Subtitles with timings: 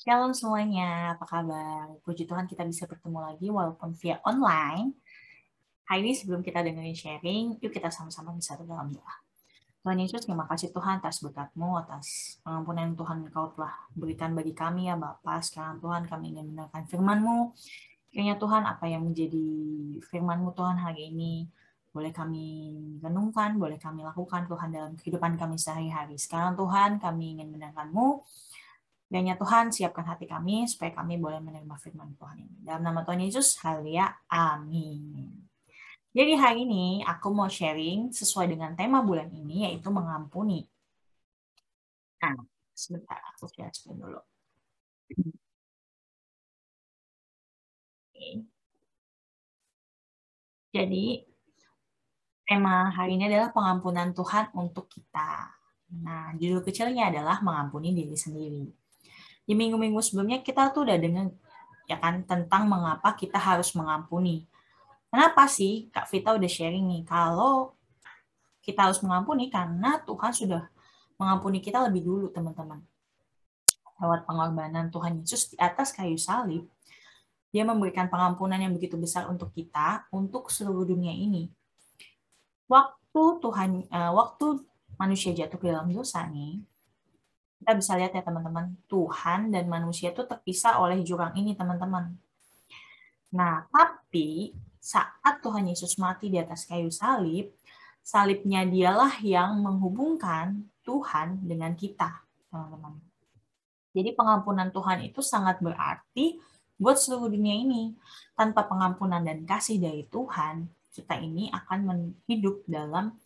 [0.00, 1.92] Shalom semuanya, apa kabar?
[2.00, 4.96] Puji Tuhan kita bisa bertemu lagi walaupun via online.
[5.84, 9.16] Hari ini sebelum kita dengerin sharing, yuk kita sama-sama bisa dalam doa.
[9.84, 14.56] Tuhan Yesus, terima kasih Tuhan atas berkatmu, atas pengampunan yang Tuhan Engkau telah berikan bagi
[14.56, 15.44] kami ya Bapak.
[15.44, 17.52] Sekarang Tuhan kami ingin mendengarkan firman-Mu.
[18.08, 19.48] Kiranya Tuhan apa yang menjadi
[20.00, 21.44] firman-Mu Tuhan hari ini
[21.92, 22.72] boleh kami
[23.04, 26.16] renungkan, boleh kami lakukan Tuhan dalam kehidupan kami sehari-hari.
[26.16, 28.24] Sekarang Tuhan kami ingin mendengarkan-Mu,
[29.10, 32.62] Kiranya Tuhan siapkan hati kami supaya kami boleh menerima firman Tuhan ini.
[32.62, 35.34] Dalam nama Tuhan Yesus, haleluya, amin.
[36.14, 40.62] Jadi hari ini aku mau sharing sesuai dengan tema bulan ini yaitu mengampuni.
[42.22, 42.38] Nah,
[42.70, 44.22] sebentar aku share dulu.
[48.14, 48.46] Oke.
[50.70, 51.26] Jadi
[52.46, 55.50] tema hari ini adalah pengampunan Tuhan untuk kita.
[55.98, 58.79] Nah, judul kecilnya adalah mengampuni diri sendiri
[59.50, 61.26] di minggu-minggu sebelumnya kita tuh udah dengar
[61.90, 64.46] ya kan tentang mengapa kita harus mengampuni.
[65.10, 67.74] Kenapa sih Kak Vita udah sharing nih kalau
[68.62, 70.70] kita harus mengampuni karena Tuhan sudah
[71.18, 72.78] mengampuni kita lebih dulu teman-teman.
[73.98, 76.70] Lewat pengorbanan Tuhan Yesus di atas kayu salib,
[77.50, 81.50] dia memberikan pengampunan yang begitu besar untuk kita, untuk seluruh dunia ini.
[82.70, 84.62] Waktu Tuhan, eh, waktu
[84.94, 86.62] manusia jatuh ke dalam dosa nih,
[87.60, 92.16] kita bisa lihat ya teman-teman, Tuhan dan manusia itu terpisah oleh jurang ini teman-teman.
[93.36, 97.52] Nah, tapi saat Tuhan Yesus mati di atas kayu salib,
[98.00, 102.96] salibnya dialah yang menghubungkan Tuhan dengan kita, teman-teman.
[103.92, 106.40] Jadi pengampunan Tuhan itu sangat berarti
[106.80, 107.92] buat seluruh dunia ini.
[108.32, 110.64] Tanpa pengampunan dan kasih dari Tuhan,
[110.96, 113.20] kita ini akan hidup dalam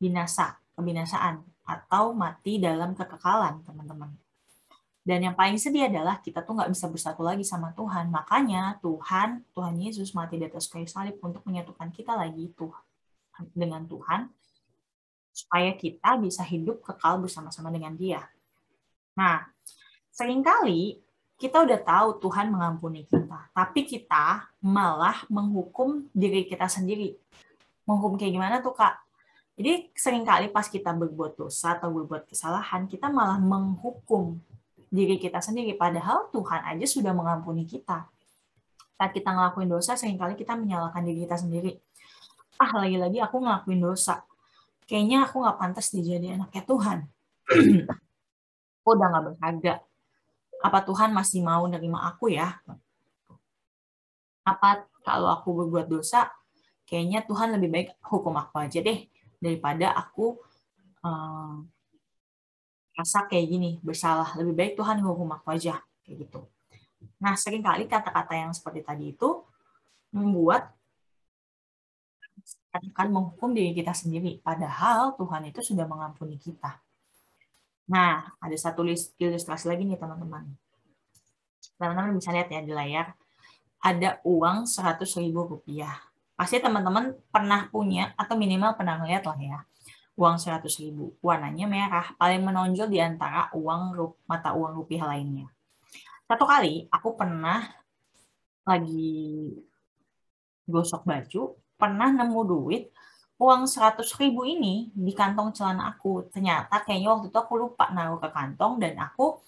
[0.00, 4.12] binasa, kebinasaan atau mati dalam kekekalan, teman-teman.
[5.04, 8.08] Dan yang paling sedih adalah kita tuh nggak bisa bersatu lagi sama Tuhan.
[8.08, 13.84] Makanya Tuhan, Tuhan Yesus mati di atas kayu salib untuk menyatukan kita lagi Tuhan dengan
[13.84, 14.32] Tuhan,
[15.28, 18.24] supaya kita bisa hidup kekal bersama-sama dengan Dia.
[19.12, 19.44] Nah,
[20.08, 21.04] sering kali
[21.36, 27.12] kita udah tahu Tuhan mengampuni kita, tapi kita malah menghukum diri kita sendiri.
[27.84, 28.96] Menghukum kayak gimana tuh kak?
[29.54, 34.42] Jadi sering kali pas kita berbuat dosa atau berbuat kesalahan, kita malah menghukum
[34.90, 35.78] diri kita sendiri.
[35.78, 38.10] Padahal Tuhan aja sudah mengampuni kita.
[38.98, 41.78] Saat kita ngelakuin dosa, sering kali kita menyalahkan diri kita sendiri.
[42.58, 44.26] Ah, lagi-lagi aku ngelakuin dosa.
[44.90, 46.98] Kayaknya aku nggak pantas dijadi anaknya Tuhan.
[48.82, 49.74] aku udah nggak berharga.
[50.66, 52.58] Apa Tuhan masih mau nerima aku ya?
[54.42, 56.26] Apa kalau aku berbuat dosa,
[56.90, 59.13] kayaknya Tuhan lebih baik hukum aku aja deh
[59.44, 60.40] daripada aku
[61.04, 61.60] uh,
[62.96, 64.32] rasa kayak gini bersalah.
[64.40, 65.84] Lebih baik Tuhan hukum aku aja.
[66.00, 66.40] Kayak gitu.
[67.20, 69.44] Nah sering kali kata-kata yang seperti tadi itu
[70.14, 70.72] membuat
[72.74, 76.80] akan menghukum diri kita sendiri padahal Tuhan itu sudah mengampuni kita.
[77.92, 78.82] Nah ada satu
[79.20, 80.48] ilustrasi lagi nih teman-teman.
[81.76, 83.12] Teman-teman bisa lihat ya di layar.
[83.84, 89.58] Ada uang 100 ribu rupiah pasti teman-teman pernah punya atau minimal pernah melihat lah ya
[90.14, 91.14] uang 100 ribu.
[91.18, 93.94] Warnanya merah paling menonjol di antara uang
[94.30, 95.50] mata uang rupiah lainnya.
[96.24, 97.66] Satu kali aku pernah
[98.64, 99.52] lagi
[100.64, 101.42] gosok baju
[101.76, 102.88] pernah nemu duit
[103.36, 106.30] uang 100 ribu ini di kantong celana aku.
[106.30, 109.42] Ternyata kayaknya waktu itu aku lupa naruh ke kantong dan aku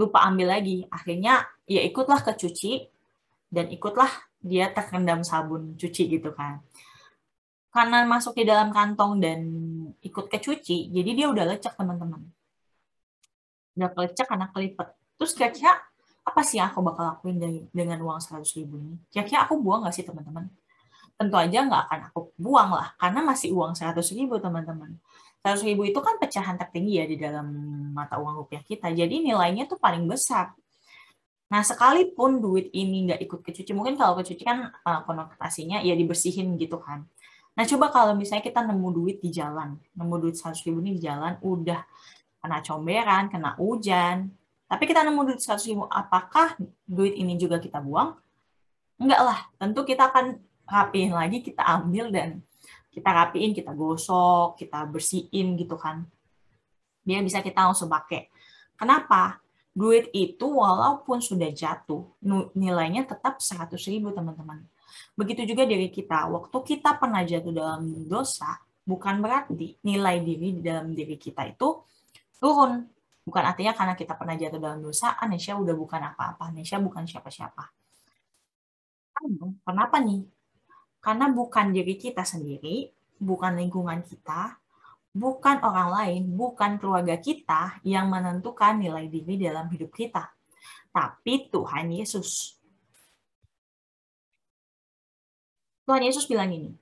[0.00, 0.82] lupa ambil lagi.
[0.88, 2.88] Akhirnya ya ikutlah ke cuci
[3.52, 4.10] dan ikutlah
[4.44, 6.60] dia terkendam sabun cuci gitu kan.
[7.72, 9.40] Karena masuk di dalam kantong dan
[9.98, 12.22] ikut ke cuci, jadi dia udah lecek teman-teman.
[13.74, 14.94] Udah lecek karena kelipet.
[15.18, 15.82] Terus kira-kira
[16.22, 18.94] apa sih yang aku bakal lakuin dengan uang 100 ribu ini?
[19.10, 20.46] Kira-kira aku buang nggak sih teman-teman?
[21.18, 24.94] Tentu aja nggak akan aku buang lah, karena masih uang 100 ribu teman-teman.
[25.42, 27.46] 100 ribu itu kan pecahan tertinggi ya di dalam
[27.90, 28.88] mata uang rupiah kita.
[28.94, 30.54] Jadi nilainya tuh paling besar.
[31.52, 36.56] Nah, sekalipun duit ini nggak ikut kecuci, mungkin kalau kecuci kan uh, konotasinya ya dibersihin
[36.56, 37.04] gitu kan.
[37.54, 41.02] Nah, coba kalau misalnya kita nemu duit di jalan, nemu duit 100 ribu ini di
[41.06, 41.86] jalan, udah
[42.42, 44.34] kena comberan, kena hujan,
[44.66, 48.18] tapi kita nemu duit 100 ribu, apakah duit ini juga kita buang?
[48.98, 52.40] Enggak lah, tentu kita akan rapiin lagi, kita ambil dan
[52.90, 56.06] kita rapiin, kita gosok, kita bersihin gitu kan.
[57.04, 58.32] Biar bisa kita langsung pakai.
[58.74, 59.43] Kenapa?
[59.74, 62.06] Duit itu walaupun sudah jatuh,
[62.54, 64.62] nilainya tetap 100 ribu teman-teman.
[65.18, 70.62] Begitu juga diri kita, waktu kita pernah jatuh dalam dosa, bukan berarti nilai diri di
[70.62, 71.82] dalam diri kita itu
[72.38, 72.86] turun.
[73.24, 77.66] Bukan artinya karena kita pernah jatuh dalam dosa, Anesha udah bukan apa-apa, Anesha bukan siapa-siapa.
[79.64, 80.22] Kenapa nih?
[81.02, 84.60] Karena bukan diri kita sendiri, bukan lingkungan kita,
[85.14, 90.34] bukan orang lain, bukan keluarga kita yang menentukan nilai diri dalam hidup kita,
[90.90, 92.58] tapi Tuhan Yesus.
[95.86, 96.74] Tuhan Yesus bilang ini,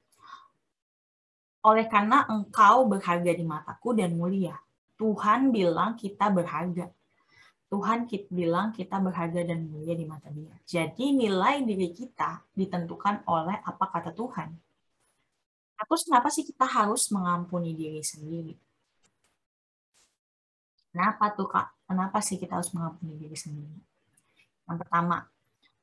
[1.63, 4.57] oleh karena engkau berharga di mataku dan mulia,
[4.97, 6.89] Tuhan bilang kita berharga.
[7.73, 10.53] Tuhan bilang kita berharga dan mulia di mata dia.
[10.69, 14.53] Jadi nilai diri kita ditentukan oleh apa kata Tuhan.
[15.87, 18.55] Terus kenapa sih kita harus mengampuni diri sendiri?
[20.93, 21.73] Kenapa tuh Kak?
[21.89, 23.81] Kenapa sih kita harus mengampuni diri sendiri?
[24.69, 25.29] Yang pertama,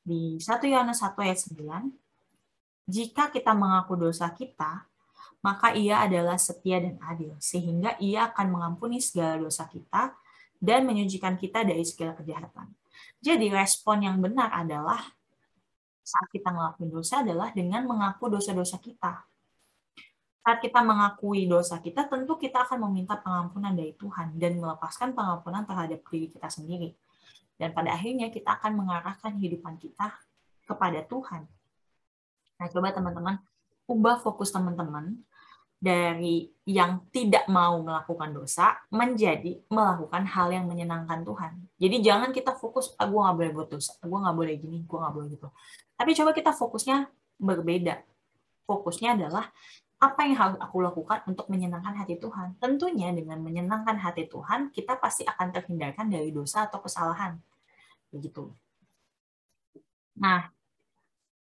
[0.06, 4.90] di 1 Yohanes 1 ayat 9, jika kita mengaku dosa kita,
[5.40, 10.18] maka ia adalah setia dan adil, sehingga ia akan mengampuni segala dosa kita
[10.60, 12.74] dan menyucikan kita dari segala kejahatan.
[13.22, 15.00] Jadi respon yang benar adalah
[16.04, 19.29] saat kita ngelakuin dosa adalah dengan mengaku dosa-dosa kita.
[20.50, 25.62] Saat kita mengakui dosa kita, tentu kita akan meminta pengampunan dari Tuhan dan melepaskan pengampunan
[25.62, 26.98] terhadap diri kita sendiri.
[27.54, 30.10] Dan pada akhirnya kita akan mengarahkan kehidupan kita
[30.66, 31.46] kepada Tuhan.
[32.58, 33.38] Nah, coba teman-teman
[33.86, 35.22] ubah fokus teman-teman
[35.78, 41.62] dari yang tidak mau melakukan dosa menjadi melakukan hal yang menyenangkan Tuhan.
[41.78, 44.98] Jadi jangan kita fokus, ah, gue nggak boleh buat dosa, gue nggak boleh gini, gue
[44.98, 45.54] nggak boleh gitu.
[45.94, 47.06] Tapi coba kita fokusnya
[47.38, 48.02] berbeda.
[48.66, 49.46] Fokusnya adalah
[50.00, 52.56] apa yang harus aku lakukan untuk menyenangkan hati Tuhan.
[52.56, 57.36] Tentunya dengan menyenangkan hati Tuhan, kita pasti akan terhindarkan dari dosa atau kesalahan.
[58.08, 58.48] Begitu.
[60.16, 60.48] Nah,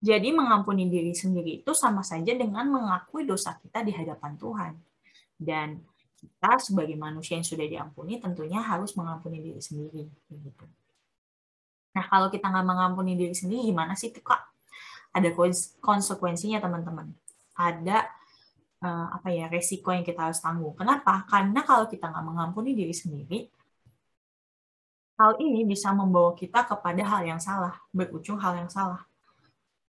[0.03, 4.73] jadi mengampuni diri sendiri itu sama saja dengan mengakui dosa kita di hadapan Tuhan.
[5.39, 5.79] Dan
[6.19, 10.03] kita sebagai manusia yang sudah diampuni tentunya harus mengampuni diri sendiri.
[10.27, 10.65] Gitu.
[11.95, 14.43] Nah kalau kita nggak mengampuni diri sendiri gimana sih tuh kak?
[15.15, 15.31] Ada
[15.79, 17.15] konsekuensinya teman-teman.
[17.55, 18.18] Ada
[18.83, 20.75] uh, apa ya resiko yang kita harus tanggung.
[20.75, 21.23] Kenapa?
[21.27, 23.47] Karena kalau kita nggak mengampuni diri sendiri,
[25.19, 29.03] hal ini bisa membawa kita kepada hal yang salah, berujung hal yang salah.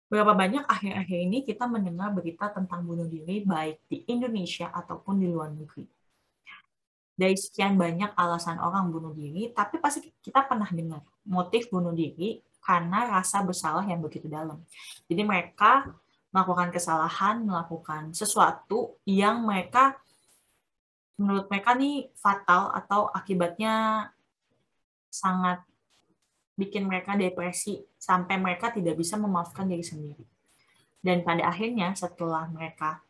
[0.08, 5.29] Berapa banyak akhir-akhir ini kita mendengar berita tentang bunuh diri baik di Indonesia ataupun di
[5.29, 5.85] luar negeri.
[7.19, 12.40] Dari sekian banyak alasan orang bunuh diri, tapi pasti kita pernah dengar motif bunuh diri
[12.64, 14.64] karena rasa bersalah yang begitu dalam.
[15.05, 15.93] Jadi mereka
[16.28, 19.96] melakukan kesalahan, melakukan sesuatu yang mereka
[21.19, 24.06] menurut mereka nih fatal atau akibatnya
[25.10, 25.66] sangat
[26.54, 30.25] bikin mereka depresi sampai mereka tidak bisa memaafkan diri sendiri.
[30.98, 33.02] Dan pada akhirnya setelah mereka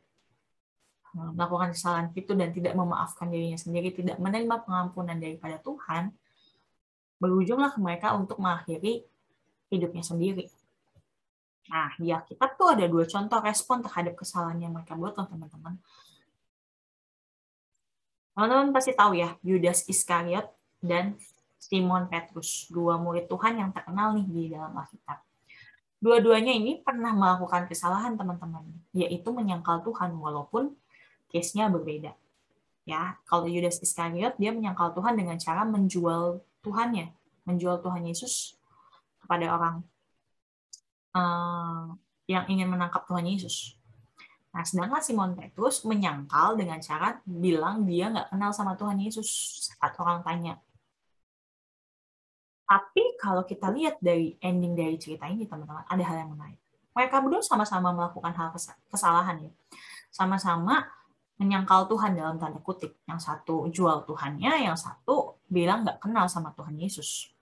[1.16, 6.12] eh, melakukan kesalahan itu dan tidak memaafkan dirinya sendiri, tidak menerima pengampunan daripada Tuhan,
[7.20, 9.04] berujunglah mereka untuk mengakhiri
[9.68, 10.48] hidupnya sendiri.
[11.68, 15.76] Nah, di Alkitab tuh ada dua contoh respon terhadap kesalahan yang mereka buat, teman-teman.
[18.32, 20.48] Teman-teman pasti tahu ya, Yudas Iskariot
[20.80, 21.20] dan
[21.58, 25.20] Simon Petrus, dua murid Tuhan yang terkenal nih di dalam Alkitab.
[25.98, 28.62] Dua-duanya ini pernah melakukan kesalahan teman-teman,
[28.94, 30.72] yaitu menyangkal Tuhan walaupun
[31.28, 32.14] case-nya berbeda.
[32.88, 37.12] Ya, kalau Yudas Iskariot dia menyangkal Tuhan dengan cara menjual Tuhannya,
[37.44, 38.56] menjual Tuhan Yesus
[39.20, 39.84] kepada orang
[41.14, 41.92] uh,
[42.28, 43.76] yang ingin menangkap Tuhan Yesus.
[44.52, 49.28] Nah, sedangkan Simon Petrus menyangkal dengan cara bilang dia nggak kenal sama Tuhan Yesus
[49.70, 50.56] saat orang tanya,
[52.68, 56.60] tapi kalau kita lihat dari ending dari cerita ini, teman-teman, ada hal yang menarik.
[56.92, 58.52] Mereka berdua sama-sama melakukan hal
[58.92, 59.52] kesalahan ya.
[60.12, 60.84] Sama-sama
[61.40, 62.92] menyangkal Tuhan dalam tanda kutip.
[63.08, 67.32] Yang satu jual Tuhannya, yang satu bilang nggak kenal sama Tuhan Yesus.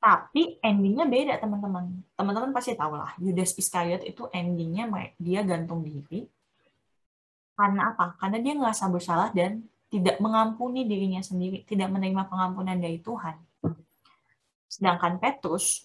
[0.00, 2.00] Tapi endingnya beda teman-teman.
[2.16, 4.88] Teman-teman pasti tahu lah, Yudas Iskariot itu endingnya
[5.20, 6.24] dia gantung diri.
[7.52, 8.16] Karena apa?
[8.16, 9.60] Karena dia ngerasa bersalah dan
[9.92, 13.36] tidak mengampuni dirinya sendiri, tidak menerima pengampunan dari Tuhan.
[14.72, 15.84] Sedangkan Petrus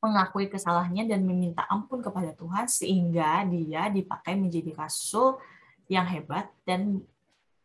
[0.00, 5.36] mengakui kesalahannya dan meminta ampun kepada Tuhan sehingga dia dipakai menjadi rasul
[5.86, 7.04] yang hebat dan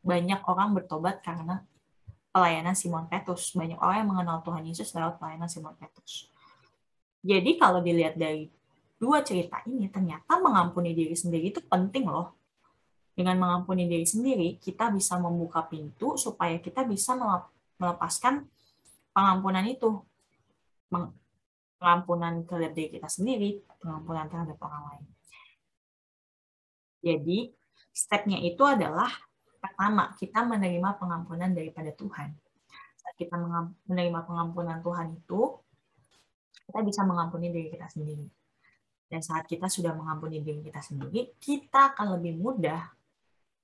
[0.04, 1.66] banyak orang bertobat karena
[2.38, 3.50] pelayanan Simon Petrus.
[3.58, 6.30] Banyak orang yang mengenal Tuhan Yesus lewat pelayanan Simon Petrus.
[7.26, 8.46] Jadi kalau dilihat dari
[9.02, 12.38] dua cerita ini, ternyata mengampuni diri sendiri itu penting loh.
[13.18, 17.18] Dengan mengampuni diri sendiri, kita bisa membuka pintu supaya kita bisa
[17.82, 18.46] melepaskan
[19.10, 20.06] pengampunan itu
[21.82, 25.06] pengampunan terhadap diri kita sendiri, pengampunan terhadap orang lain.
[27.02, 27.50] Jadi,
[27.90, 29.10] stepnya itu adalah
[29.58, 32.32] pertama, kita menerima pengampunan daripada Tuhan.
[33.18, 35.58] kita menerima pengampunan Tuhan itu,
[36.68, 38.28] kita bisa mengampuni diri kita sendiri.
[39.08, 42.92] Dan saat kita sudah mengampuni diri kita sendiri, kita akan lebih mudah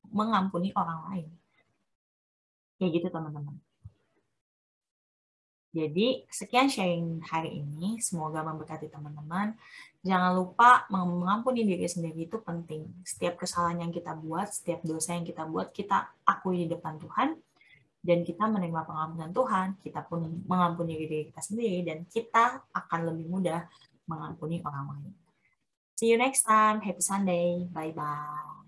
[0.09, 1.27] mengampuni orang lain.
[2.79, 3.59] Kayak gitu teman-teman.
[5.73, 7.97] Jadi, sekian sharing hari ini.
[7.97, 9.57] Semoga memberkati teman-teman.
[10.05, 12.85] Jangan lupa mengampuni diri sendiri itu penting.
[13.01, 17.41] Setiap kesalahan yang kita buat, setiap dosa yang kita buat, kita akui di depan Tuhan.
[18.03, 23.31] Dan kita menerima pengampunan Tuhan, kita pun mengampuni diri kita sendiri, dan kita akan lebih
[23.31, 23.65] mudah
[24.05, 25.13] mengampuni orang lain.
[25.97, 26.83] See you next time.
[26.83, 27.65] Happy Sunday.
[27.71, 28.62] Bye-bye.